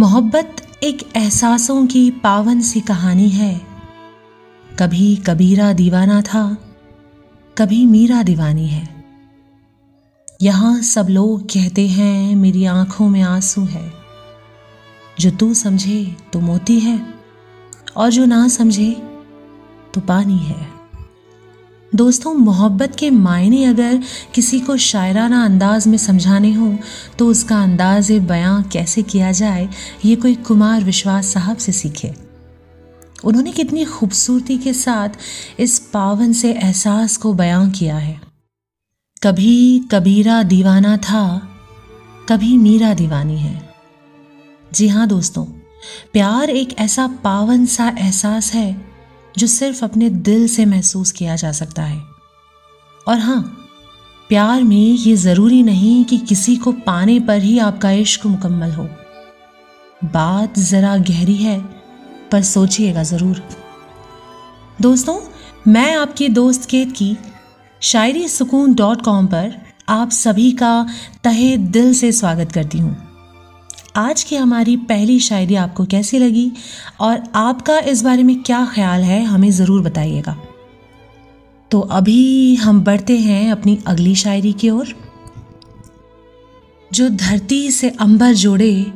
[0.00, 3.60] मोहब्बत एक एहसासों की पावन सी कहानी है।
[4.78, 6.56] कभी कबीरा दीवाना था,
[7.58, 9.04] कभी मीरा दीवानी है।
[10.42, 13.92] यहाँ सब लोग कहते हैं, मेरी आँखों में आँसू है।
[15.20, 17.14] जो तू समझे तो मोती है,
[17.96, 18.92] और जो ना समझे
[19.94, 20.73] तो पानी है।
[21.94, 24.00] दोस्तों, मोहब्बत के मायने अगर
[24.34, 26.72] किसी को शायराना अंदाज में समझाने हो
[27.18, 29.68] तो उसका अंदाज बयां कैसे किया जाए,
[30.04, 32.12] ये कोई कुमार विश्वास साहब से सीखे।
[33.24, 35.08] उन्होंने कितनी खूबसूरती के साथ
[35.60, 38.20] इस पावन से एहसास को बयां किया है।
[39.22, 41.26] कभी कबीरा दीवाना था,
[42.28, 43.74] कभी मीरा दीवानी है।
[44.72, 45.44] जी हाँ दोस्तों,
[46.12, 48.93] प्यार एक ऐसा पावन सा एहसास है
[49.38, 52.02] जो सिर्फ़ अपने दिल से महसूस किया जा सकता है।
[53.06, 53.40] और हाँ
[54.30, 58.84] प्यार में ये ज़रूरी नहीं कि किसी को पाने पर ही आपका इश्क मुकम्मल हो।
[60.04, 61.58] बात ज़रा गहरी है,
[62.32, 63.42] पर सोचिएगा ज़रूर।
[64.80, 65.18] दोस्तों,
[65.68, 67.16] मैं आपकी दोस्त केत की
[67.82, 69.52] शायरी सुकून डॉट कॉम पर
[69.88, 70.86] आप सभी का
[71.24, 73.13] तहे दिल से स्वागत करती हूँ।
[73.96, 76.52] आज की हमारी पहली शायरी आपको कैसी लगी
[77.00, 80.36] और आपका इस बारे में क्या ख्याल है, हमें ज़रूर बताइएगा।
[81.70, 84.94] तो अभी हम बढ़ते हैं अपनी अगली शायरी की ओर।
[86.92, 88.92] जो धरती से अंबर जोड़े,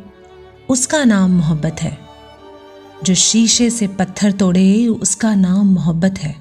[0.69, 1.99] उसका नाम मोहब्बत है।
[3.05, 6.37] जो शीशे से पत्थर तोड़े, उसका नाम मोहब्बत है।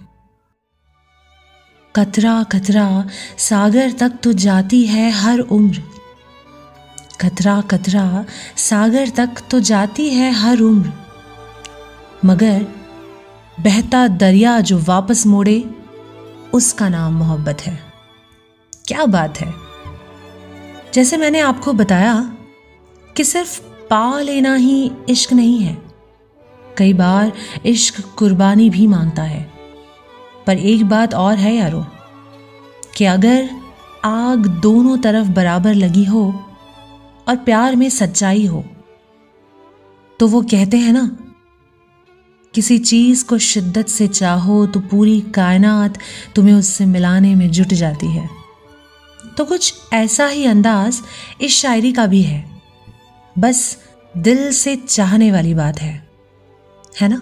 [1.95, 3.05] कतरा कतरा
[3.37, 5.83] सागर तक तो जाती है हर उम्र।
[7.21, 8.25] कतरा कतरा
[8.57, 10.91] सागर तक तो जाती है हर उम्र।
[12.25, 12.65] मगर
[13.59, 15.69] बहता दरिया जो वापस मोड़े,
[16.53, 17.79] उसका नाम मोहब्बत है।
[18.87, 19.53] क्या बात है।
[20.93, 22.37] जैसे मैंने आपको बताया
[23.17, 25.77] कि सिर्फ़ पा लेना ही इश्क नहीं है।
[26.77, 27.31] कई बार
[27.65, 29.51] इश्क कुर्बानी भी माँगता है।
[30.47, 31.85] पर एक बात और है यारो,
[32.97, 33.49] कि अगर
[34.05, 36.43] आग दोनों तरफ़ बराबर लगी हो
[37.27, 38.65] और प्यार में सच्चाई हो।
[40.19, 41.17] तो वो कहते हैं ना,
[42.53, 45.97] किसी चीज़ को शिद्दत से चाहो तो पूरी कायनात
[46.35, 48.29] तुम्हें उससे मिलाने में जुट जाती है।
[49.37, 51.01] तो कुछ ऐसा ही अंदाज
[51.41, 52.61] इस शायरी का भी है।
[53.39, 53.77] बस
[54.17, 56.09] दिल से चाहने वाली बात है।
[57.01, 57.21] है ना?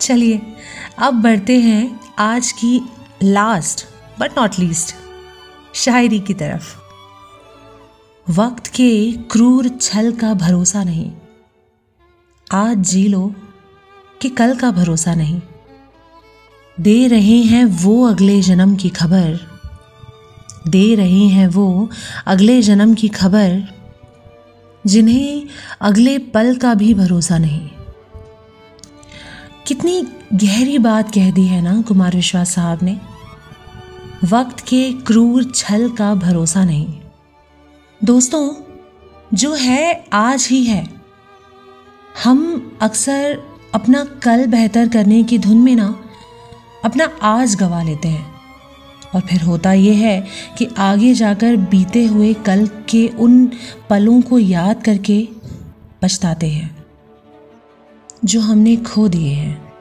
[0.00, 0.42] चलिए,
[0.98, 2.88] अब बढ़ते हैं आज की
[3.22, 3.86] लास्ट
[4.20, 4.94] बट नॉट लीस्ट
[5.74, 6.85] शायरी की तरफ़।
[8.30, 11.12] वक्त के क्रूर छल का भरोसा नहीं।
[12.52, 13.34] आज जी लो
[14.22, 15.40] कि कल का भरोसा नहीं।
[16.80, 19.38] दे रहे हैं वो अगले जन्म की खबर।
[20.68, 21.90] दे रहे हैं वो
[22.26, 23.62] अगले जन्म की खबर।
[24.86, 25.46] जिन्हें
[25.80, 27.70] अगले पल का भी भरोसा नहीं।
[29.66, 33.00] कितनी गहरी बात कह दी है ना कुमार विश्वास साहब ने।
[34.24, 36.98] वक्त के क्रूर छल का भरोसा नहीं।
[38.04, 38.54] दोस्तों,
[39.34, 40.86] जो है आज ही है।
[42.24, 43.38] हम अक्सर
[43.74, 45.86] अपना कल बेहतर करने की धुन में ना
[46.84, 48.34] अपना आज गवा लेते हैं।
[49.14, 50.26] और फिर होता यह है
[50.58, 53.46] कि आगे जाकर बीते हुए कल के उन
[53.90, 55.28] पलों को याद करके
[56.02, 56.84] पछताते हैं,
[58.24, 59.72] जो हमने खो दिए हैं,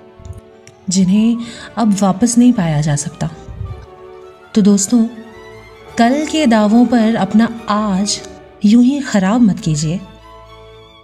[0.89, 1.37] जिन्हें
[1.77, 3.29] अब वापस नहीं पाया जा सकता।
[4.55, 5.05] तो दोस्तों
[5.97, 8.19] कल के दावों पर अपना आज
[8.65, 9.99] यूँ ही खराब मत कीजिए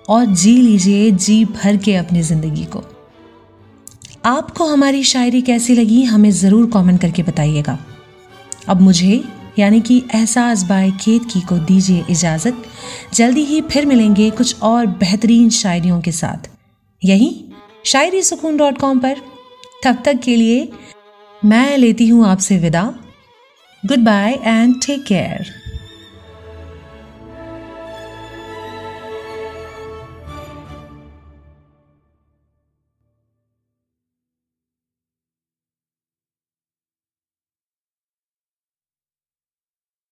[0.10, 2.84] और जी लीजिए जी भर के अपनी ज़िंदगी को।
[4.26, 7.78] आपको हमारी शायरी कैसी लगी हमें ज़रूर कमेंट करके बताइएगा।
[8.68, 9.24] अब मुझे,
[9.60, 12.64] यानी कि एहसास बाय खेत की को दीजिए इजाज़त।
[13.14, 16.50] जल्दी ही फिर मिलेंगे कुछ और बेहतरीन शायरियों के साथ।
[17.02, 17.34] यही
[17.86, 19.22] शायरी सुकून डॉट कॉम पर।
[19.84, 20.70] तब तक के लिए
[21.42, 22.94] मैं लेती हूँ आपसे विदा।
[23.86, 25.46] Goodbye and take care.